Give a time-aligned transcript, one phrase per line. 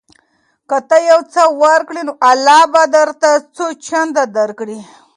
[0.69, 4.79] که ته یو څه ورکړې نو الله به درته څو چنده درکړي.